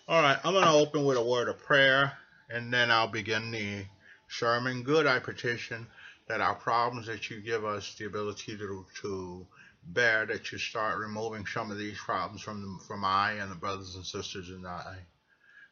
All 0.07 0.21
right, 0.21 0.39
I'm 0.43 0.53
going 0.53 0.65
to 0.65 0.71
open 0.71 1.05
with 1.05 1.17
a 1.17 1.23
word 1.23 1.47
of 1.47 1.59
prayer, 1.59 2.13
and 2.49 2.73
then 2.73 2.91
I'll 2.91 3.07
begin 3.07 3.51
the 3.51 3.85
sermon. 4.27 4.83
Good, 4.83 5.07
I 5.07 5.19
petition 5.19 5.87
that 6.27 6.41
our 6.41 6.55
problems 6.55 7.07
that 7.07 7.29
you 7.29 7.41
give 7.41 7.65
us 7.65 7.95
the 7.95 8.05
ability 8.05 8.57
to, 8.57 8.85
to 9.01 9.47
bear, 9.85 10.25
that 10.25 10.51
you 10.51 10.57
start 10.57 10.97
removing 10.97 11.45
some 11.45 11.71
of 11.71 11.77
these 11.77 11.97
problems 11.97 12.41
from 12.41 12.79
from 12.87 13.03
I 13.03 13.33
and 13.33 13.51
the 13.51 13.55
brothers 13.55 13.95
and 13.95 14.05
sisters 14.05 14.49
and 14.49 14.65
I. 14.65 14.97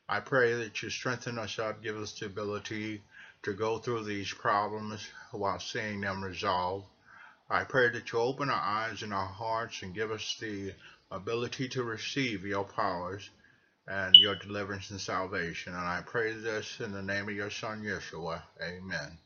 I 0.08 0.20
pray 0.20 0.54
that 0.56 0.82
you 0.82 0.90
strengthen 0.90 1.40
us 1.40 1.58
up, 1.58 1.82
give 1.82 1.98
us 1.98 2.20
the 2.20 2.26
ability 2.26 3.02
to 3.44 3.54
go 3.54 3.78
through 3.78 4.04
these 4.04 4.32
problems 4.34 5.08
while 5.32 5.60
seeing 5.60 6.02
them 6.02 6.24
resolved. 6.24 6.86
I 7.52 7.66
pray 7.66 7.90
that 7.90 8.14
you 8.14 8.20
open 8.20 8.50
our 8.50 8.62
eyes 8.62 9.04
and 9.04 9.14
our 9.14 9.28
hearts 9.28 9.82
and 9.82 9.94
give 9.94 10.10
us 10.10 10.38
the 10.40 10.74
ability 11.12 11.68
to 11.68 11.84
receive 11.84 12.46
your 12.46 12.64
powers 12.64 13.30
and 13.86 14.16
your 14.16 14.36
deliverance 14.36 14.90
and 14.90 15.02
salvation. 15.02 15.74
And 15.74 15.82
I 15.86 16.00
pray 16.06 16.32
this 16.32 16.80
in 16.80 16.94
the 16.94 17.02
name 17.02 17.28
of 17.28 17.36
your 17.36 17.50
Son, 17.50 17.84
Yeshua. 17.84 18.42
Amen. 18.62 19.18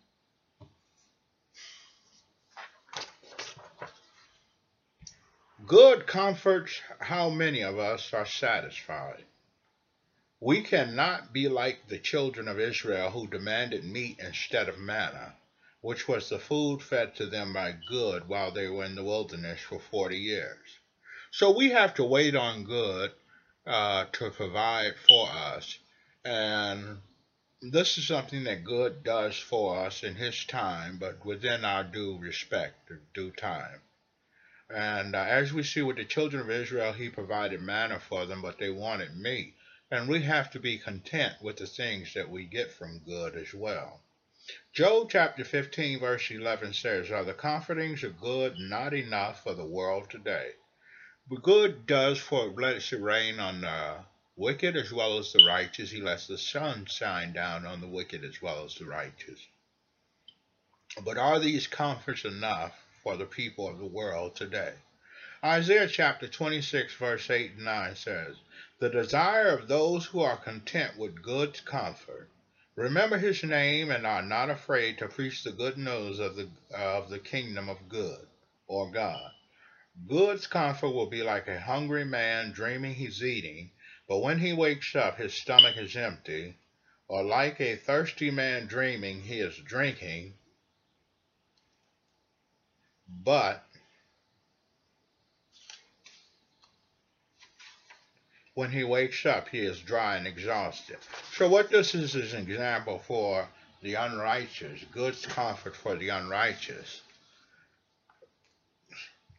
Good 5.67 6.07
comforts 6.07 6.81
how 6.99 7.29
many 7.29 7.61
of 7.61 7.77
us 7.77 8.11
are 8.11 8.25
satisfied. 8.25 9.23
We 10.39 10.63
cannot 10.63 11.31
be 11.31 11.47
like 11.47 11.87
the 11.87 11.99
children 11.99 12.47
of 12.47 12.59
Israel 12.59 13.11
who 13.11 13.27
demanded 13.27 13.83
meat 13.83 14.17
instead 14.19 14.67
of 14.67 14.79
manna 14.79 15.35
which 15.85 16.07
was 16.07 16.29
the 16.29 16.39
food 16.39 16.81
fed 16.81 17.13
to 17.13 17.27
them 17.27 17.53
by 17.53 17.71
good 17.71 18.27
while 18.27 18.49
they 18.49 18.67
were 18.67 18.83
in 18.83 18.95
the 18.95 19.03
wilderness 19.03 19.61
for 19.61 19.79
40 19.79 20.17
years. 20.17 20.79
So 21.29 21.51
we 21.51 21.69
have 21.69 21.93
to 21.95 22.03
wait 22.03 22.35
on 22.35 22.63
good 22.63 23.11
uh, 23.67 24.05
to 24.13 24.31
provide 24.31 24.95
for 25.07 25.29
us. 25.29 25.77
And 26.23 27.01
this 27.61 27.99
is 27.99 28.07
something 28.07 28.45
that 28.45 28.63
good 28.63 29.03
does 29.03 29.37
for 29.37 29.85
us 29.85 30.01
in 30.01 30.15
his 30.15 30.43
time, 30.45 30.97
but 30.97 31.23
within 31.23 31.63
our 31.63 31.83
due 31.83 32.17
respect, 32.17 32.91
due 33.13 33.29
time. 33.29 33.81
And 34.73 35.15
uh, 35.15 35.19
as 35.19 35.53
we 35.53 35.61
see 35.61 35.83
with 35.83 35.97
the 35.97 36.05
children 36.05 36.41
of 36.41 36.49
Israel, 36.49 36.93
he 36.93 37.09
provided 37.09 37.61
manna 37.61 37.99
for 37.99 38.25
them, 38.25 38.41
but 38.41 38.57
they 38.57 38.71
wanted 38.71 39.15
meat. 39.15 39.53
And 39.91 40.09
we 40.09 40.23
have 40.23 40.49
to 40.51 40.59
be 40.59 40.79
content 40.79 41.35
with 41.43 41.57
the 41.57 41.67
things 41.67 42.15
that 42.15 42.31
we 42.31 42.45
get 42.45 42.71
from 42.71 43.03
good 43.05 43.35
as 43.35 43.53
well. 43.53 44.01
Job 44.73 45.09
chapter 45.09 45.43
15, 45.43 45.99
verse 45.99 46.29
11 46.29 46.73
says, 46.73 47.09
Are 47.09 47.23
the 47.23 47.33
comfortings 47.33 48.03
of 48.03 48.19
good 48.19 48.59
not 48.59 48.93
enough 48.93 49.41
for 49.41 49.53
the 49.53 49.65
world 49.65 50.09
today? 50.09 50.51
But 51.27 51.41
good 51.41 51.87
does 51.87 52.19
for 52.19 52.47
it 52.47 52.55
lets 52.55 52.93
it 52.93 53.01
rain 53.01 53.39
on 53.39 53.61
the 53.61 54.05
wicked 54.35 54.75
as 54.75 54.91
well 54.91 55.17
as 55.17 55.33
the 55.33 55.43
righteous. 55.45 55.89
He 55.89 56.01
lets 56.01 56.27
the 56.27 56.37
sun 56.37 56.85
shine 56.85 57.33
down 57.33 57.65
on 57.65 57.81
the 57.81 57.87
wicked 57.87 58.23
as 58.23 58.41
well 58.41 58.65
as 58.65 58.75
the 58.75 58.85
righteous. 58.85 59.39
But 61.01 61.17
are 61.17 61.39
these 61.39 61.65
comforts 61.65 62.25
enough 62.25 62.85
for 63.01 63.17
the 63.17 63.25
people 63.25 63.67
of 63.67 63.79
the 63.79 63.85
world 63.85 64.35
today? 64.35 64.73
Isaiah 65.43 65.87
chapter 65.87 66.27
26, 66.27 66.93
verse 66.95 67.29
8 67.29 67.53
and 67.53 67.65
9 67.65 67.95
says, 67.95 68.35
The 68.79 68.89
desire 68.89 69.57
of 69.57 69.67
those 69.67 70.05
who 70.05 70.21
are 70.21 70.37
content 70.37 70.97
with 70.97 71.23
good 71.23 71.65
comfort 71.65 72.29
Remember 72.75 73.17
his 73.17 73.43
name 73.43 73.91
and 73.91 74.05
are 74.05 74.21
not 74.21 74.49
afraid 74.49 74.97
to 74.97 75.07
preach 75.07 75.43
the 75.43 75.51
good 75.53 75.77
news 75.77 76.19
of 76.19 76.35
the 76.35 76.49
of 76.75 77.09
the 77.09 77.19
kingdom 77.19 77.69
of 77.69 77.87
good 77.87 78.27
or 78.67 78.91
God. 78.91 79.31
Good's 80.07 80.47
comfort 80.47 80.89
will 80.91 81.09
be 81.09 81.23
like 81.23 81.47
a 81.47 81.59
hungry 81.59 82.05
man 82.05 82.51
dreaming 82.51 82.95
he's 82.95 83.23
eating, 83.23 83.71
but 84.09 84.19
when 84.19 84.39
he 84.39 84.53
wakes 84.53 84.95
up 84.95 85.17
his 85.17 85.33
stomach 85.33 85.77
is 85.77 85.95
empty, 85.95 86.57
or 87.07 87.23
like 87.23 87.61
a 87.61 87.77
thirsty 87.77 88.31
man 88.31 88.67
dreaming 88.67 89.21
he 89.21 89.39
is 89.39 89.57
drinking, 89.57 90.35
but 93.07 93.63
when 98.55 98.71
he 98.71 98.83
wakes 98.83 99.25
up, 99.25 99.49
he 99.49 99.59
is 99.59 99.79
dry 99.81 100.15
and 100.15 100.25
exhausted. 100.25 100.97
So, 101.33 101.47
what 101.47 101.69
this 101.69 101.93
is 101.93 102.15
is 102.15 102.33
an 102.33 102.49
example 102.49 102.99
for 102.99 103.47
the 103.81 103.95
unrighteous, 103.95 104.83
good 104.91 105.21
comfort 105.23 105.75
for 105.75 105.95
the 105.95 106.09
unrighteous, 106.09 107.01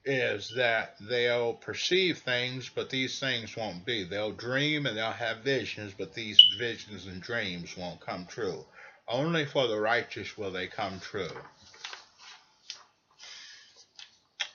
is 0.05 0.53
that 0.57 0.95
they'll 1.01 1.55
perceive 1.55 2.19
things, 2.19 2.71
but 2.73 2.91
these 2.91 3.19
things 3.19 3.57
won't 3.57 3.85
be. 3.85 4.05
They'll 4.05 4.33
dream 4.33 4.87
and 4.87 4.97
they'll 4.97 5.11
have 5.11 5.39
visions, 5.39 5.95
but 5.97 6.15
these 6.15 6.39
visions 6.59 7.07
and 7.07 7.21
dreams 7.21 7.77
won't 7.77 8.01
come 8.01 8.27
true. 8.27 8.65
Only 9.09 9.47
for 9.47 9.67
the 9.67 9.81
righteous 9.81 10.37
will 10.37 10.53
they 10.53 10.67
come 10.67 11.01
true. 11.01 11.31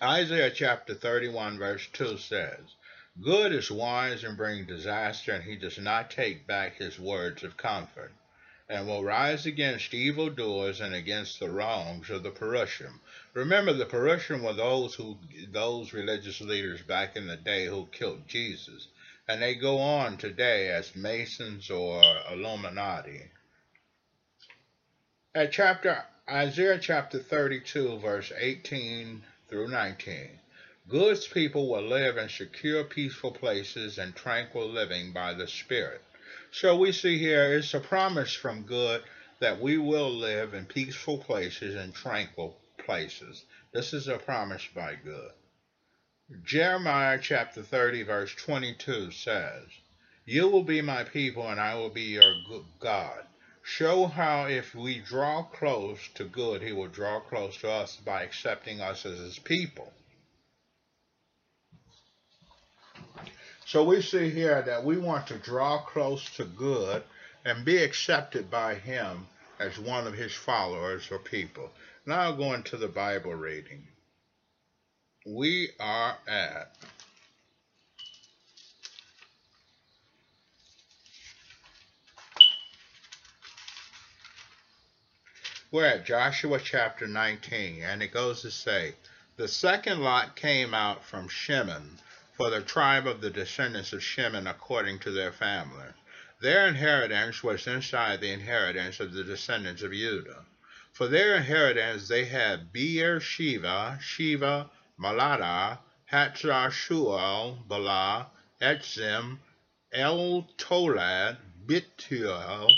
Isaiah 0.01 0.51
chapter 0.51 0.93
31, 0.93 1.57
verse 1.57 1.87
2 1.93 2.17
says, 2.17 2.59
Good 3.19 3.51
is 3.51 3.69
wise 3.69 4.23
and 4.23 4.37
bring 4.37 4.65
disaster, 4.65 5.33
and 5.33 5.43
he 5.43 5.57
does 5.57 5.77
not 5.77 6.09
take 6.09 6.47
back 6.47 6.77
his 6.77 6.97
words 6.97 7.43
of 7.43 7.57
comfort, 7.57 8.13
and 8.69 8.87
will 8.87 9.03
rise 9.03 9.45
against 9.45 9.93
evildoers 9.93 10.79
and 10.79 10.95
against 10.95 11.39
the 11.39 11.49
wrongs 11.49 12.09
of 12.09 12.23
the 12.23 12.31
Perushim. 12.31 13.01
Remember, 13.33 13.73
the 13.73 13.85
Perushim 13.85 14.41
were 14.41 14.53
those 14.53 14.95
who, 14.95 15.19
those 15.49 15.91
religious 15.93 16.39
leaders 16.39 16.81
back 16.81 17.15
in 17.17 17.27
the 17.27 17.35
day 17.35 17.65
who 17.65 17.87
killed 17.91 18.27
Jesus, 18.27 18.87
and 19.27 19.41
they 19.41 19.55
go 19.55 19.77
on 19.77 20.17
today 20.17 20.69
as 20.69 20.95
Masons 20.95 21.69
or 21.69 22.01
Illuminati. 22.31 23.29
At 25.35 25.51
chapter 25.51 26.05
Isaiah 26.29 26.79
chapter 26.79 27.19
32, 27.19 27.99
verse 27.99 28.31
18 28.35 29.23
through 29.47 29.67
19. 29.67 30.40
Good 30.91 31.25
people 31.33 31.69
will 31.69 31.83
live 31.83 32.17
in 32.17 32.27
secure, 32.27 32.83
peaceful 32.83 33.31
places 33.31 33.97
and 33.97 34.13
tranquil 34.13 34.67
living 34.67 35.13
by 35.13 35.33
the 35.33 35.47
Spirit. 35.47 36.01
So 36.51 36.75
we 36.75 36.91
see 36.91 37.17
here 37.17 37.53
it's 37.53 37.73
a 37.73 37.79
promise 37.79 38.33
from 38.33 38.63
good 38.63 39.01
that 39.39 39.61
we 39.61 39.77
will 39.77 40.11
live 40.11 40.53
in 40.53 40.65
peaceful 40.65 41.17
places 41.17 41.75
and 41.75 41.95
tranquil 41.95 42.59
places. 42.77 43.45
This 43.71 43.93
is 43.93 44.09
a 44.09 44.17
promise 44.17 44.67
by 44.75 44.95
good. 44.95 45.31
Jeremiah 46.43 47.19
chapter 47.21 47.63
30, 47.63 48.03
verse 48.03 48.35
22 48.35 49.11
says, 49.11 49.63
You 50.25 50.49
will 50.49 50.63
be 50.63 50.81
my 50.81 51.05
people, 51.05 51.47
and 51.47 51.61
I 51.61 51.75
will 51.75 51.89
be 51.89 52.19
your 52.19 52.35
God. 52.81 53.25
Show 53.63 54.07
how 54.07 54.49
if 54.49 54.75
we 54.75 54.99
draw 54.99 55.43
close 55.43 56.09
to 56.15 56.25
good, 56.25 56.61
he 56.61 56.73
will 56.73 56.89
draw 56.89 57.21
close 57.21 57.55
to 57.59 57.71
us 57.71 57.95
by 57.95 58.23
accepting 58.23 58.81
us 58.81 59.05
as 59.05 59.19
his 59.19 59.39
people. 59.39 59.93
So 63.71 63.85
we 63.85 64.01
see 64.01 64.29
here 64.29 64.61
that 64.63 64.83
we 64.83 64.97
want 64.97 65.27
to 65.27 65.37
draw 65.37 65.77
close 65.77 66.29
to 66.31 66.43
good 66.43 67.03
and 67.45 67.63
be 67.63 67.77
accepted 67.77 68.51
by 68.51 68.75
him 68.75 69.27
as 69.61 69.79
one 69.79 70.07
of 70.07 70.13
his 70.13 70.33
followers 70.33 71.07
or 71.09 71.19
people. 71.19 71.71
Now 72.05 72.33
going 72.33 72.63
to 72.63 72.75
the 72.75 72.89
Bible 72.89 73.33
reading. 73.33 73.87
We 75.25 75.69
are 75.79 76.17
at 76.27 76.75
We're 85.71 85.85
at 85.85 86.05
Joshua 86.05 86.59
chapter 86.59 87.07
19, 87.07 87.83
and 87.83 88.03
it 88.03 88.11
goes 88.11 88.41
to 88.41 88.51
say, 88.51 88.95
The 89.37 89.47
second 89.47 90.01
lot 90.01 90.35
came 90.35 90.73
out 90.73 91.05
from 91.05 91.29
Shimon, 91.29 92.01
for 92.41 92.49
the 92.49 92.61
tribe 92.61 93.05
of 93.05 93.21
the 93.21 93.29
descendants 93.29 93.93
of 93.93 94.01
Shimon 94.01 94.47
according 94.47 94.97
to 94.97 95.11
their 95.11 95.31
family. 95.31 95.85
Their 96.41 96.67
inheritance 96.67 97.43
was 97.43 97.67
inside 97.67 98.19
the 98.19 98.31
inheritance 98.31 98.99
of 98.99 99.13
the 99.13 99.23
descendants 99.23 99.83
of 99.83 99.91
Judah. 99.91 100.43
For 100.91 101.07
their 101.07 101.35
inheritance 101.35 102.07
they 102.07 102.25
had 102.25 102.73
Beer-sheva, 102.73 103.99
Sheva, 103.99 104.67
Malada, 104.99 105.77
Hatzar 106.11 106.71
Shual, 106.71 107.67
Bala, 107.67 108.31
Etzim, 108.59 109.37
El 109.93 110.47
Tolad, 110.57 111.37
Bituel, 111.67 112.71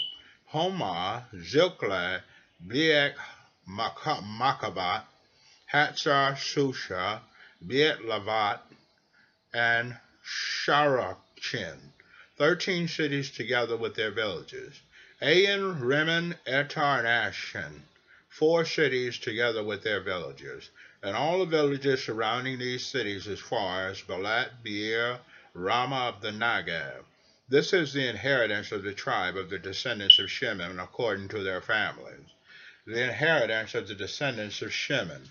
Homa, 0.48 1.26
Zilkla, 1.36 2.22
Beek 2.68 3.14
Makabat, 3.70 5.04
Hatzar 5.72 6.34
Shusha, 6.36 7.22
Beet 7.66 8.00
Lavat, 8.06 8.60
and 9.54 9.98
Sharachin, 10.26 11.92
thirteen 12.38 12.88
cities 12.88 13.30
together 13.30 13.78
with 13.78 13.96
their 13.96 14.12
villages. 14.12 14.82
Ain, 15.22 15.80
Rimmon, 15.80 16.36
Etar, 16.48 17.00
and 17.00 17.08
Ashan, 17.08 17.84
four 18.30 18.66
cities 18.66 19.20
together 19.20 19.64
with 19.64 19.84
their 19.84 20.02
villages, 20.02 20.70
and 21.02 21.16
all 21.16 21.40
the 21.40 21.46
villages 21.46 22.04
surrounding 22.04 22.58
these 22.58 22.86
cities 22.86 23.28
as 23.28 23.40
far 23.40 23.88
as 23.90 24.02
Balat, 24.02 24.64
Beer, 24.64 25.20
Ramah 25.54 26.10
of 26.10 26.22
the 26.22 26.32
Nagab. 26.32 27.06
This 27.48 27.74
is 27.74 27.94
the 27.94 28.08
inheritance 28.08 28.72
of 28.72 28.84
the 28.84 28.94
tribe 28.94 29.38
of 29.38 29.50
the 29.50 29.60
descendants 29.60 30.18
of 30.18 30.32
Shimon 30.32 30.80
according 30.80 31.28
to 31.28 31.44
their 31.44 31.62
families. 31.62 32.26
The 32.88 33.04
inheritance 33.04 33.76
of 33.76 33.88
the 33.88 33.96
descendants 33.96 34.62
of 34.62 34.74
Shimon 34.74 35.30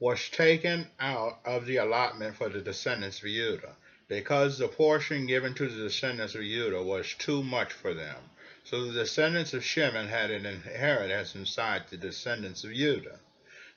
was 0.00 0.28
taken 0.28 0.90
out 0.98 1.38
of 1.44 1.66
the 1.66 1.76
allotment 1.76 2.36
for 2.36 2.48
the 2.48 2.60
descendants 2.60 3.18
of 3.18 3.28
Judah 3.28 3.76
because 4.08 4.58
the 4.58 4.68
portion 4.68 5.26
given 5.26 5.54
to 5.54 5.68
the 5.68 5.84
descendants 5.84 6.34
of 6.34 6.42
Judah 6.42 6.82
was 6.82 7.14
too 7.14 7.42
much 7.42 7.72
for 7.72 7.94
them. 7.94 8.16
So 8.64 8.84
the 8.84 8.92
descendants 8.92 9.54
of 9.54 9.64
Shimon 9.64 10.08
had 10.08 10.30
an 10.30 10.46
inheritance 10.46 11.34
inside 11.34 11.84
the 11.88 11.96
descendants 11.96 12.64
of 12.64 12.72
Judah. 12.72 13.20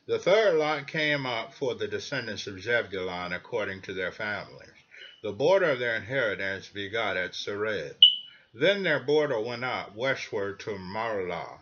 The 0.08 0.18
third 0.18 0.56
lot 0.56 0.88
came 0.88 1.25
up 1.25 1.54
for 1.54 1.75
the 1.75 1.88
descendants 1.88 2.48
of 2.48 2.62
Zebulun 2.62 3.31
according 3.31 3.81
to 3.84 3.94
their 3.94 4.12
families. 4.12 4.69
The 5.22 5.34
border 5.34 5.72
of 5.72 5.80
their 5.80 5.96
inheritance 5.96 6.68
begot 6.69 7.16
at 7.16 7.34
Sered. 7.34 7.96
Then 8.54 8.84
their 8.84 9.00
border 9.00 9.40
went 9.40 9.64
up 9.64 9.96
westward 9.96 10.60
to 10.62 10.72
Marlah, 10.72 11.60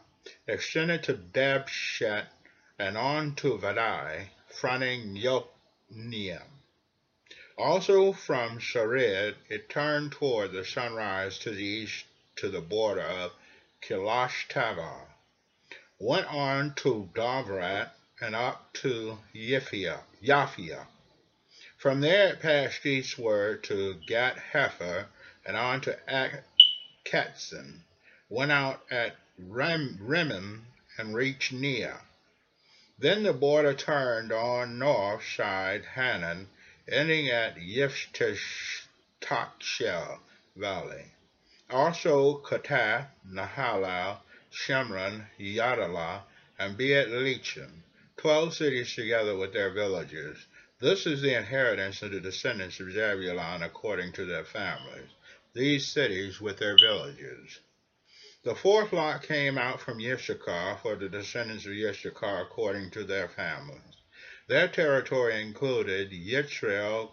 extended 0.47 1.03
to 1.03 1.13
Dabshet, 1.13 2.27
and 2.79 2.97
on 2.97 3.35
to 3.35 3.57
Vadai, 3.57 4.29
Yokneam. 4.57 6.41
Also 7.57 8.13
from 8.13 8.57
Sharid 8.57 9.35
it 9.49 9.67
turned 9.67 10.13
toward 10.13 10.53
the 10.53 10.63
sunrise 10.63 11.37
to 11.39 11.51
the 11.51 11.61
east 11.61 12.05
to 12.37 12.49
the 12.49 12.61
border 12.61 13.01
of 13.01 13.33
Kilash 13.81 14.47
Tavar, 14.47 15.07
went 15.99 16.27
on 16.27 16.73
to 16.75 17.09
Davrat 17.13 17.91
and 18.21 18.33
up 18.33 18.71
to 18.75 19.19
Yafia. 19.33 20.03
Yafia. 20.23 20.87
From 21.77 21.99
there 21.99 22.29
it 22.29 22.39
passed 22.39 22.85
eastward 22.85 23.61
to 23.65 23.95
Gat 24.07 24.37
Hefer 24.53 25.07
and 25.45 25.57
on 25.57 25.81
to 25.81 25.99
Katzin, 27.03 27.81
went 28.29 28.53
out 28.53 28.85
at 28.89 29.17
Rimmon 29.37 30.65
and 30.97 31.13
reached 31.13 31.51
Nia. 31.51 31.99
Then 32.97 33.23
the 33.23 33.33
border 33.33 33.73
turned 33.73 34.31
on 34.31 34.79
north 34.79 35.27
side 35.27 35.83
Hanan 35.83 36.47
ending 36.87 37.29
at 37.29 37.57
Yiftishtakshel 37.57 40.19
Valley. 40.55 41.11
Also 41.69 42.39
Katah, 42.39 43.09
Nahalal, 43.27 44.21
Shemron, 44.49 45.27
Yadalah, 45.37 46.23
and 46.57 46.77
Beet 46.77 47.09
Lechem, 47.09 47.83
twelve 48.15 48.53
cities 48.53 48.95
together 48.95 49.35
with 49.35 49.51
their 49.51 49.71
villages. 49.71 50.45
This 50.79 51.05
is 51.05 51.21
the 51.21 51.33
inheritance 51.33 52.01
of 52.01 52.11
the 52.11 52.21
descendants 52.21 52.79
of 52.79 52.93
Zebulun 52.93 53.61
according 53.61 54.13
to 54.13 54.23
their 54.23 54.45
families, 54.45 55.09
these 55.53 55.85
cities 55.85 56.39
with 56.39 56.59
their 56.59 56.77
villages. 56.77 57.59
The 58.45 58.53
fourth 58.53 58.93
lot 58.93 59.23
came 59.23 59.57
out 59.57 59.81
from 59.81 59.97
Yishakar 59.97 60.79
for 60.79 60.95
the 60.95 61.09
descendants 61.09 61.65
of 61.65 61.71
Yishakar 61.71 62.43
according 62.43 62.91
to 62.91 63.03
their 63.03 63.27
families. 63.27 63.81
Their 64.47 64.67
territory 64.67 65.41
included 65.41 66.11
Yisrael, 66.11 67.09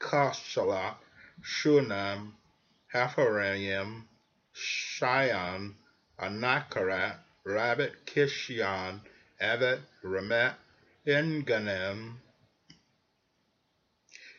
Kasala, 0.00 0.96
Shunam, 1.40 2.32
Hapharaim, 2.92 4.08
Shion, 4.52 5.74
Anakarat, 6.18 7.18
Rabbit, 7.44 8.06
Kishion, 8.06 9.02
Evet, 9.40 9.78
Ramet, 10.02 10.54
Enganim, 11.06 12.16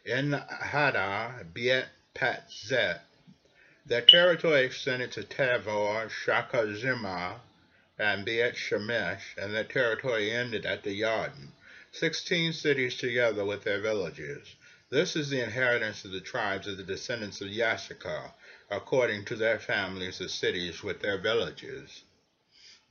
Enhada, 0.05 1.45
Biet, 1.53 1.85
Patzet. 2.13 2.99
Their 3.89 4.01
territory 4.01 4.65
extended 4.65 5.13
to 5.13 5.23
Tavor, 5.23 6.09
Shakazimah, 6.09 7.39
and 7.97 8.25
Beit 8.25 8.55
Shemesh, 8.55 9.37
and 9.37 9.55
their 9.55 9.63
territory 9.63 10.29
ended 10.29 10.65
at 10.65 10.83
the 10.83 10.89
Yarden, 10.91 11.53
sixteen 11.93 12.51
cities 12.51 12.97
together 12.97 13.45
with 13.45 13.63
their 13.63 13.79
villages. 13.79 14.55
This 14.89 15.15
is 15.15 15.29
the 15.29 15.39
inheritance 15.39 16.03
of 16.03 16.11
the 16.11 16.19
tribes 16.19 16.67
of 16.67 16.75
the 16.75 16.83
descendants 16.83 17.39
of 17.39 17.47
Yashakar, 17.47 18.33
according 18.69 19.23
to 19.23 19.37
their 19.37 19.57
families 19.57 20.19
of 20.19 20.31
cities 20.31 20.83
with 20.83 20.99
their 20.99 21.17
villages. 21.17 22.03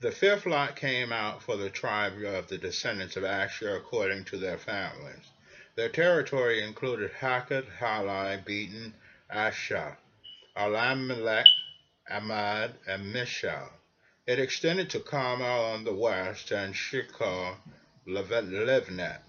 The 0.00 0.10
fifth 0.10 0.46
lot 0.46 0.76
came 0.76 1.12
out 1.12 1.42
for 1.42 1.58
the 1.58 1.68
tribe 1.68 2.24
of 2.24 2.48
the 2.48 2.56
descendants 2.56 3.16
of 3.16 3.24
Asher 3.24 3.76
according 3.76 4.24
to 4.24 4.38
their 4.38 4.56
families. 4.56 5.30
Their 5.74 5.90
territory 5.90 6.62
included 6.62 7.12
Hakat, 7.12 7.66
Halai, 7.80 8.42
Beaton, 8.42 8.94
Asher, 9.28 9.98
Alamelech, 10.56 11.48
Amad, 12.10 12.72
and 12.86 13.14
Mishal. 13.14 13.70
It 14.26 14.38
extended 14.38 14.88
to 14.90 15.00
Carmel 15.00 15.64
on 15.64 15.84
the 15.84 15.92
west 15.92 16.50
and 16.50 16.74
Shikar 16.74 17.58
Livnet. 18.06 19.20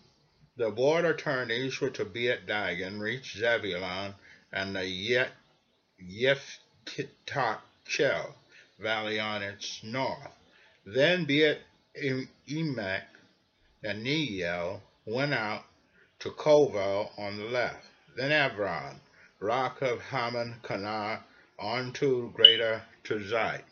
The 0.56 0.72
border 0.72 1.14
turned 1.14 1.52
eastward 1.52 1.96
to 1.96 2.06
Beet 2.06 2.48
Dagan, 2.48 3.00
reached 3.00 3.38
Zebulun 3.38 4.16
and 4.52 4.76
the 4.76 4.86
Yet 4.86 5.32
Yefkitachel 6.02 8.34
valley 8.80 9.20
on 9.20 9.44
its 9.44 9.84
north. 9.84 10.32
Then 10.86 11.26
Beet 11.26 11.60
Emek 11.96 13.04
and 13.84 14.06
Neiel 14.06 14.82
went 15.06 15.34
out 15.34 15.66
to 16.20 16.32
Koval 16.32 17.12
on 17.20 17.38
the 17.38 17.46
left. 17.46 17.86
Then 18.16 18.32
Avron, 18.32 19.00
rock 19.40 19.84
of 19.84 20.02
Haman 20.02 20.56
Kanar, 20.64 21.22
on 21.60 21.94
to 21.94 22.32
greater 22.34 22.82
Tuzite. 23.04 23.64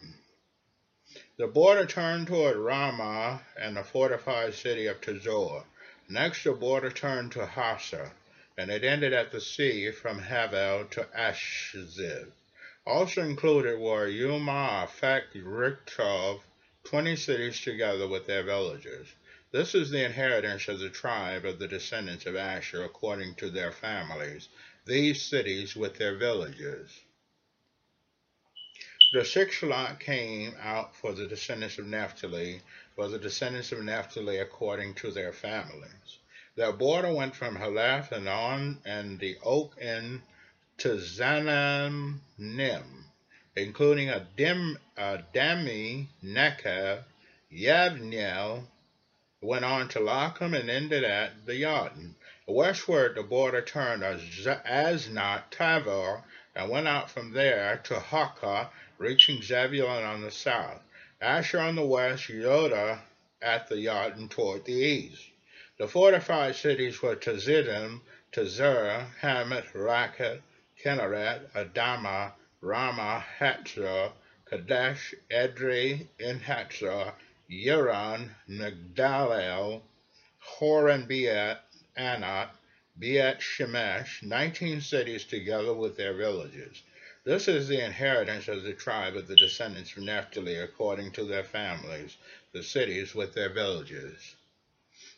The 1.37 1.47
border 1.47 1.87
turned 1.87 2.27
toward 2.27 2.55
Ramah 2.55 3.41
and 3.59 3.75
the 3.75 3.83
fortified 3.83 4.53
city 4.53 4.85
of 4.85 5.01
Tazor. 5.01 5.63
Next 6.07 6.43
the 6.43 6.51
border 6.51 6.91
turned 6.91 7.31
to 7.31 7.47
Hasa, 7.47 8.11
and 8.57 8.69
it 8.69 8.83
ended 8.83 9.11
at 9.11 9.31
the 9.31 9.41
sea 9.41 9.89
from 9.91 10.19
Havel 10.19 10.85
to 10.91 11.07
Ashziv. 11.17 12.31
Also 12.85 13.23
included 13.23 13.79
were 13.79 14.07
Yuma, 14.07 14.87
Afek, 14.87 15.33
Richtov, 15.33 16.41
twenty 16.83 17.15
cities 17.15 17.59
together 17.59 18.07
with 18.07 18.27
their 18.27 18.43
villages. 18.43 19.07
This 19.51 19.73
is 19.73 19.89
the 19.89 20.03
inheritance 20.03 20.67
of 20.67 20.79
the 20.79 20.89
tribe 20.89 21.45
of 21.45 21.57
the 21.57 21.67
descendants 21.67 22.27
of 22.27 22.35
Asher 22.35 22.83
according 22.83 23.35
to 23.35 23.49
their 23.49 23.71
families, 23.71 24.47
these 24.85 25.21
cities 25.21 25.75
with 25.75 25.97
their 25.97 26.15
villages. 26.15 26.91
The 29.13 29.25
sixth 29.25 29.63
lot 29.63 29.99
came 29.99 30.53
out 30.61 30.95
for 30.95 31.13
the 31.13 31.27
descendants 31.27 31.79
of 31.79 31.85
Naphtali, 31.85 32.61
for 32.95 33.07
the 33.07 33.17
descendants 33.17 33.71
of 33.71 33.83
Naphtali 33.83 34.37
according 34.37 34.95
to 34.95 35.11
their 35.11 35.31
families. 35.31 36.19
Their 36.55 36.71
border 36.71 37.13
went 37.13 37.35
from 37.35 37.55
Haleph 37.55 38.11
and 38.11 38.27
on, 38.27 38.81
and 38.85 39.19
the 39.19 39.37
oak 39.43 39.75
end 39.79 40.21
to 40.77 40.97
Zananim, 40.97 42.19
including 43.55 44.09
a, 44.09 44.27
dim, 44.35 44.77
a 44.97 45.19
Dami, 45.33 46.07
Nekev, 46.23 47.03
Yavniel, 47.51 48.65
went 49.41 49.65
on 49.65 49.87
to 49.89 49.99
Lacham 49.99 50.53
and 50.59 50.69
ended 50.69 51.03
at 51.03 51.45
the 51.45 51.53
Yarden. 51.53 52.15
Westward, 52.47 53.15
the 53.15 53.23
border 53.23 53.63
turned 53.63 54.03
as 54.03 54.21
Asnat 54.21 55.49
Tavor 55.49 56.23
and 56.53 56.69
went 56.69 56.87
out 56.87 57.09
from 57.09 57.33
there 57.33 57.77
to 57.85 57.95
Hakah 57.95 58.69
reaching 58.99 59.41
Zebulun 59.41 60.03
on 60.03 60.21
the 60.21 60.29
south, 60.29 60.79
Asher 61.19 61.59
on 61.59 61.75
the 61.75 61.83
west, 61.83 62.27
Yoda 62.27 63.01
at 63.41 63.67
the 63.67 63.77
Yarden 63.77 64.29
toward 64.29 64.63
the 64.65 64.73
east. 64.73 65.23
The 65.79 65.87
fortified 65.87 66.55
cities 66.55 67.01
were 67.01 67.15
Tazidim, 67.15 68.01
Tazur, 68.31 69.07
Hamath, 69.21 69.73
Rakat, 69.73 70.41
Kinneret, 70.79 71.51
Adama, 71.53 72.33
Rama, 72.61 73.25
Hatzor, 73.39 74.11
Kadesh, 74.45 75.15
Edrei, 75.31 76.07
Enhatzor, 76.19 77.15
Yeran, 77.49 78.29
Migdalel, 78.47 79.81
Horan 80.37 81.07
Beat, 81.07 81.57
Anat, 81.97 82.53
Beat 82.99 83.39
Shemesh, 83.39 84.21
19 84.21 84.81
cities 84.81 85.23
together 85.23 85.73
with 85.73 85.95
their 85.95 86.13
villages. 86.13 86.81
This 87.23 87.47
is 87.47 87.67
the 87.67 87.79
inheritance 87.79 88.49
of 88.49 88.63
the 88.63 88.73
tribe 88.73 89.15
of 89.15 89.27
the 89.27 89.35
descendants 89.35 89.95
of 89.95 90.03
Naphtali 90.03 90.57
according 90.57 91.11
to 91.13 91.23
their 91.23 91.45
families, 91.45 92.17
the 92.51 92.63
cities 92.63 93.15
with 93.15 93.33
their 93.33 93.49
villages. 93.49 94.35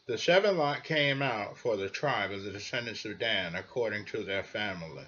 The 0.05 0.17
seven 0.17 0.57
lot 0.57 0.83
came 0.83 1.21
out 1.21 1.57
for 1.57 1.77
the 1.77 1.89
tribe 1.89 2.31
of 2.31 2.43
the 2.43 2.51
descendants 2.51 3.03
of 3.05 3.17
Dan 3.17 3.55
according 3.55 4.05
to 4.05 4.23
their 4.23 4.43
families. 4.43 5.07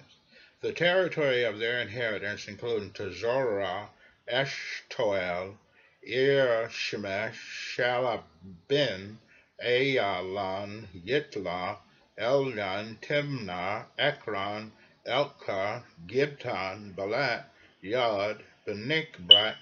The 0.60 0.72
territory 0.72 1.44
of 1.44 1.58
their 1.58 1.80
inheritance 1.80 2.48
included 2.48 2.94
Tazorah, 2.94 3.90
Eshtoel, 4.28 5.56
Ir 6.02 6.68
Shemesh, 6.68 7.76
Shalabin, 7.76 9.18
Ayalon, 9.64 10.88
Yitla, 10.94 11.78
Elyon, 12.18 12.98
Timnah, 13.00 13.86
Ekron, 13.98 14.72
Elkah, 15.06 15.84
Gibton, 16.06 16.94
Balat, 16.94 17.44
Yod, 17.82 18.42
Benikbrat, 18.66 19.56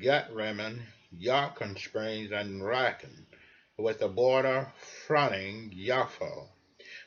Gatremen, 0.00 0.82
Yarkon 1.14 1.78
Springs, 1.78 2.32
and 2.32 2.62
Rakan, 2.62 3.26
with 3.76 4.00
a 4.00 4.08
border 4.08 4.72
fronting 5.06 5.70
Yaphah. 5.76 6.48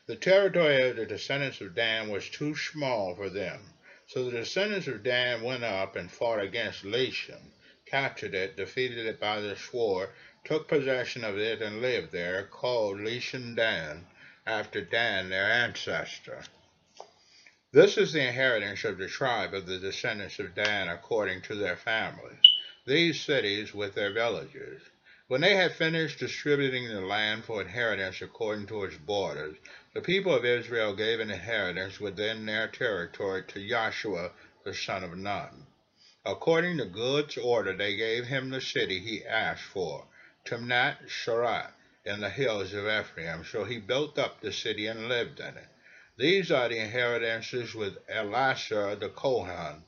The 0.07 0.15
territory 0.15 0.89
of 0.89 0.97
the 0.97 1.05
descendants 1.07 1.61
of 1.61 1.73
Dan 1.73 2.09
was 2.09 2.29
too 2.29 2.55
small 2.55 3.15
for 3.15 3.29
them. 3.29 3.73
So 4.05 4.25
the 4.25 4.37
descendants 4.37 4.87
of 4.87 5.01
Dan 5.01 5.41
went 5.41 5.63
up 5.63 5.95
and 5.95 6.11
fought 6.11 6.39
against 6.39 6.83
Leshem, 6.83 7.53
captured 7.87 8.35
it, 8.35 8.55
defeated 8.55 9.07
it 9.07 9.19
by 9.19 9.41
the 9.41 9.55
sword, 9.55 10.09
took 10.45 10.67
possession 10.67 11.23
of 11.23 11.39
it, 11.39 11.59
and 11.59 11.81
lived 11.81 12.11
there, 12.11 12.43
called 12.43 12.99
Leshem 12.99 13.55
Dan, 13.55 14.05
after 14.45 14.79
Dan 14.79 15.27
their 15.29 15.51
ancestor. 15.51 16.43
This 17.71 17.97
is 17.97 18.13
the 18.13 18.27
inheritance 18.27 18.83
of 18.83 18.99
the 18.99 19.07
tribe 19.07 19.55
of 19.55 19.65
the 19.65 19.79
descendants 19.79 20.37
of 20.37 20.53
Dan 20.53 20.87
according 20.87 21.41
to 21.41 21.55
their 21.55 21.75
families, 21.75 22.37
these 22.85 23.19
cities 23.19 23.73
with 23.73 23.95
their 23.95 24.13
villages. 24.13 24.83
When 25.27 25.41
they 25.41 25.55
had 25.55 25.73
finished 25.73 26.19
distributing 26.19 26.87
the 26.89 27.01
land 27.01 27.45
for 27.45 27.59
inheritance 27.59 28.21
according 28.21 28.67
to 28.67 28.83
its 28.83 28.97
borders, 28.97 29.57
the 29.95 30.01
people 30.01 30.31
of 30.35 30.45
Israel 30.45 30.95
gave 30.95 31.19
an 31.19 31.31
inheritance 31.31 31.99
within 31.99 32.45
their 32.45 32.67
territory 32.67 33.43
to 33.47 33.67
Joshua 33.67 34.31
the 34.63 34.75
son 34.75 35.03
of 35.03 35.17
Nun. 35.17 35.65
According 36.23 36.77
to 36.77 36.85
God's 36.85 37.35
order, 37.35 37.75
they 37.75 37.95
gave 37.95 38.27
him 38.27 38.51
the 38.51 38.61
city 38.61 38.99
he 38.99 39.25
asked 39.25 39.63
for, 39.63 40.07
Timnath 40.45 41.07
Serah, 41.07 41.71
in 42.05 42.19
the 42.19 42.29
hills 42.29 42.73
of 42.73 42.87
Ephraim. 42.87 43.43
So 43.43 43.63
he 43.63 43.79
built 43.79 44.19
up 44.19 44.41
the 44.41 44.53
city 44.53 44.85
and 44.85 45.09
lived 45.09 45.39
in 45.39 45.57
it. 45.57 45.67
These 46.17 46.51
are 46.51 46.69
the 46.69 46.77
inheritances 46.77 47.73
with 47.73 47.97
Elasah 48.07 48.99
the 48.99 49.09
Kohan. 49.09 49.83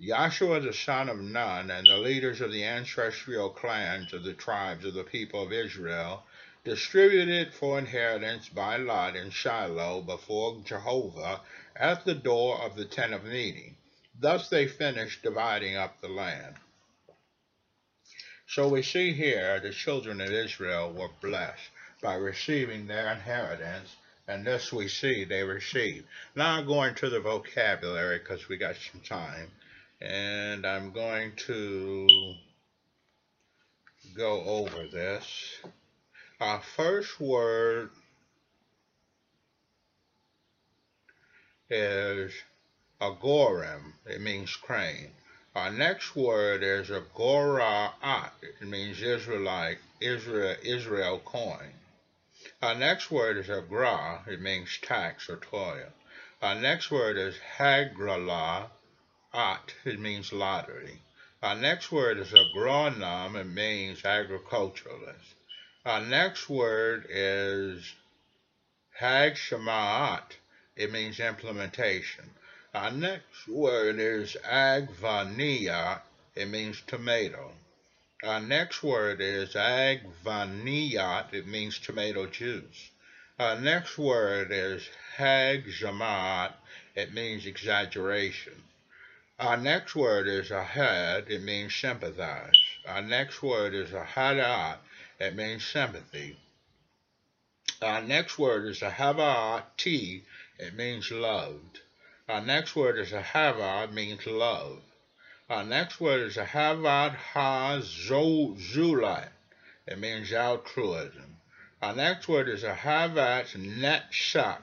Joshua 0.00 0.60
the 0.60 0.72
son 0.72 1.08
of 1.08 1.18
Nun 1.18 1.70
and 1.70 1.86
the 1.86 1.98
leaders 1.98 2.40
of 2.40 2.50
the 2.50 2.64
ancestral 2.64 3.50
clans 3.50 4.12
of 4.12 4.22
the 4.22 4.32
tribes 4.32 4.84
of 4.84 4.94
the 4.94 5.04
people 5.04 5.42
of 5.42 5.52
Israel 5.52 6.24
distributed 6.64 7.52
for 7.52 7.78
inheritance 7.78 8.48
by 8.48 8.76
lot 8.76 9.16
in 9.16 9.30
Shiloh 9.30 10.00
before 10.00 10.62
Jehovah 10.64 11.42
at 11.76 12.04
the 12.04 12.14
door 12.14 12.60
of 12.62 12.74
the 12.74 12.84
tent 12.84 13.12
of 13.12 13.24
meeting. 13.24 13.76
Thus 14.18 14.48
they 14.48 14.66
finished 14.66 15.22
dividing 15.22 15.76
up 15.76 16.00
the 16.00 16.08
land. 16.08 16.56
So 18.48 18.66
we 18.66 18.82
see 18.82 19.12
here 19.12 19.60
the 19.60 19.72
children 19.72 20.22
of 20.22 20.30
Israel 20.30 20.90
were 20.90 21.10
blessed 21.20 21.68
by 22.00 22.14
receiving 22.14 22.86
their 22.86 23.12
inheritance, 23.12 23.94
and 24.26 24.46
this 24.46 24.72
we 24.72 24.88
see 24.88 25.24
they 25.24 25.42
received. 25.42 26.06
Now 26.34 26.56
I'm 26.56 26.66
going 26.66 26.94
to 26.94 27.10
the 27.10 27.20
vocabulary 27.20 28.18
because 28.20 28.48
we 28.48 28.56
got 28.56 28.76
some 28.76 29.02
time, 29.02 29.50
and 30.00 30.66
I'm 30.66 30.92
going 30.92 31.36
to 31.46 32.08
go 34.16 34.42
over 34.44 34.86
this. 34.86 35.58
Our 36.40 36.62
first 36.62 37.20
word 37.20 37.90
is 41.68 42.32
agorim. 42.98 43.92
It 44.06 44.22
means 44.22 44.56
crane. 44.56 45.12
Our 45.58 45.72
next 45.72 46.14
word 46.14 46.62
is 46.62 46.88
agora'at. 46.88 48.30
It 48.42 48.68
means 48.68 49.02
Israelite, 49.02 49.78
Israel, 50.00 50.54
Israel 50.62 51.18
coin. 51.18 51.72
Our 52.62 52.76
next 52.76 53.10
word 53.10 53.36
is 53.38 53.50
agra. 53.50 54.22
It 54.28 54.40
means 54.40 54.78
tax 54.80 55.28
or 55.28 55.36
toil. 55.36 55.92
Our 56.40 56.54
next 56.54 56.92
word 56.92 57.18
is 57.18 57.34
hagrala. 57.56 58.70
At. 59.34 59.74
It 59.84 59.98
means 59.98 60.32
lottery. 60.32 61.02
Our 61.42 61.56
next 61.56 61.90
word 61.90 62.18
is 62.18 62.30
agronom. 62.30 63.34
It 63.34 63.48
means 63.48 64.04
agriculturalist. 64.04 65.34
Our 65.84 66.02
next 66.02 66.48
word 66.48 67.04
is 67.10 67.96
hag 68.92 69.34
shemaat. 69.34 70.36
It 70.76 70.92
means 70.92 71.18
implementation. 71.18 72.30
Our 72.80 72.92
next 72.92 73.48
word 73.48 73.98
is 73.98 74.36
agvania. 74.46 76.00
It 76.36 76.46
means 76.46 76.80
tomato. 76.86 77.52
Our 78.22 78.38
next 78.38 78.84
word 78.84 79.20
is 79.20 79.54
agvaniyat. 79.54 81.34
It 81.34 81.48
means 81.48 81.80
tomato 81.80 82.26
juice. 82.26 82.90
Our 83.36 83.58
next 83.58 83.98
word 83.98 84.52
is 84.52 84.88
hagzamat. 85.16 86.52
It 86.94 87.12
means 87.12 87.46
exaggeration. 87.46 88.62
Our 89.40 89.56
next 89.56 89.96
word 89.96 90.28
is 90.28 90.50
ahad. 90.50 91.28
It 91.28 91.42
means 91.42 91.74
sympathize. 91.74 92.60
Our 92.86 93.02
next 93.02 93.42
word 93.42 93.74
is 93.74 93.90
ahadat. 93.90 94.78
It 95.18 95.34
means 95.34 95.66
sympathy. 95.66 96.38
Our 97.82 98.02
next 98.02 98.38
word 98.38 98.66
is 98.66 98.78
ahavati. 98.82 100.22
It 100.60 100.74
means 100.74 101.10
loved. 101.10 101.80
Our 102.28 102.42
next 102.42 102.76
word 102.76 102.98
is 102.98 103.12
a 103.12 103.22
havad, 103.22 103.92
means 103.92 104.26
love. 104.26 104.82
Our 105.48 105.64
next 105.64 105.98
word 105.98 106.20
is 106.20 106.36
a 106.36 106.44
havad 106.44 107.14
ha-zulat. 107.14 109.30
It 109.86 109.98
means 109.98 110.32
altruism. 110.32 111.38
Our 111.80 111.94
next 111.94 112.28
word 112.28 112.50
is 112.50 112.64
a 112.64 112.74
havat 112.74 113.56
netshak. 113.56 114.62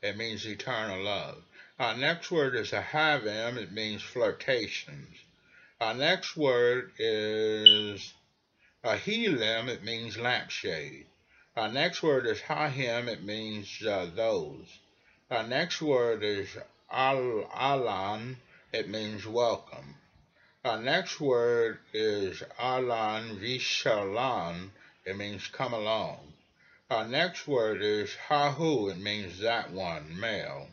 It 0.00 0.16
means 0.16 0.46
eternal 0.46 1.02
love. 1.02 1.42
Our 1.78 1.96
next 1.96 2.30
word 2.30 2.54
is 2.54 2.72
a 2.72 2.80
havim. 2.80 3.56
It 3.56 3.72
means 3.72 4.02
flirtations. 4.02 5.18
Our 5.80 5.94
next 5.94 6.36
word 6.36 6.92
is 6.98 8.14
a 8.84 8.96
helim. 8.96 9.68
It 9.68 9.82
means 9.82 10.16
lampshade. 10.16 11.06
Our 11.56 11.68
next 11.68 12.02
word 12.02 12.26
is 12.26 12.40
hahim. 12.40 13.08
It 13.08 13.22
means 13.22 13.84
uh, 13.84 14.08
those. 14.14 14.78
Our 15.30 15.42
next 15.42 15.82
word 15.82 16.22
is 16.22 16.56
al 16.92 17.50
alan, 17.54 18.36
it 18.70 18.86
means 18.86 19.26
welcome. 19.26 19.96
Our 20.62 20.78
next 20.78 21.20
word 21.20 21.78
is 21.94 22.42
alan 22.58 23.40
vishalan, 23.40 24.70
it 25.06 25.16
means 25.16 25.46
come 25.46 25.72
along. 25.72 26.34
Our 26.90 27.08
next 27.08 27.48
word 27.48 27.80
is 27.80 28.14
hahu, 28.28 28.90
it 28.90 28.98
means 28.98 29.40
that 29.40 29.70
one, 29.70 30.20
male. 30.20 30.68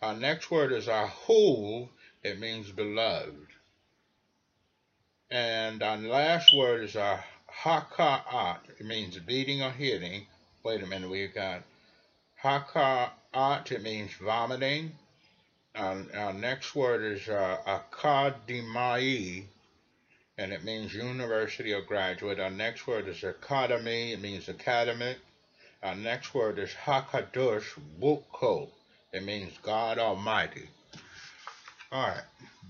Our 0.00 0.14
next 0.14 0.50
word 0.50 0.72
is 0.72 0.88
ahu, 0.88 1.88
it 2.22 2.38
means 2.38 2.70
beloved. 2.70 3.48
And 5.30 5.82
our 5.82 5.96
last 5.96 6.56
word 6.56 6.84
is 6.84 6.94
a 6.94 7.24
haka'at, 7.64 8.60
it 8.78 8.86
means 8.86 9.18
beating 9.18 9.62
or 9.62 9.72
hitting. 9.72 10.26
Wait 10.62 10.82
a 10.82 10.86
minute, 10.86 11.10
we've 11.10 11.34
got 11.34 11.64
haka'at, 12.42 13.72
it 13.72 13.82
means 13.82 14.12
vomiting. 14.14 14.92
Our, 15.80 16.34
next 16.34 16.74
word 16.74 17.02
is 17.02 17.26
uh, 17.26 17.80
and 20.36 20.52
it 20.52 20.62
means 20.62 20.92
university 20.92 21.72
or 21.72 21.80
graduate. 21.80 22.38
Our 22.38 22.50
next 22.50 22.86
word 22.86 23.08
is 23.08 23.24
academy, 23.24 24.12
it 24.12 24.20
means 24.20 24.48
academic. 24.50 25.16
Our 25.82 25.94
next 25.94 26.34
word 26.34 26.58
is 26.58 26.70
hakadosh 26.70 27.64
bukko, 27.98 28.68
it 29.12 29.24
means 29.24 29.52
God 29.62 29.98
Almighty. 29.98 30.68
All 31.92 32.08
right. 32.08 32.24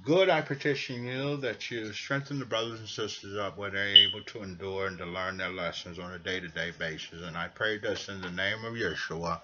Good, 0.04 0.30
I 0.30 0.40
petition 0.40 1.04
you 1.04 1.36
that 1.38 1.70
you 1.70 1.92
strengthen 1.92 2.38
the 2.38 2.46
brothers 2.46 2.78
and 2.78 2.88
sisters 2.88 3.36
up 3.36 3.58
where 3.58 3.70
they're 3.70 3.86
able 3.86 4.22
to 4.22 4.42
endure 4.42 4.86
and 4.86 4.96
to 4.98 5.04
learn 5.04 5.36
their 5.36 5.50
lessons 5.50 5.98
on 5.98 6.12
a 6.12 6.18
day 6.18 6.40
to 6.40 6.48
day 6.48 6.70
basis. 6.78 7.22
And 7.22 7.36
I 7.36 7.48
pray 7.48 7.78
this 7.78 8.08
in 8.08 8.20
the 8.20 8.30
name 8.30 8.64
of 8.64 8.74
Yeshua. 8.74 9.40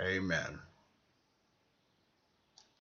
Amen. 0.00 0.60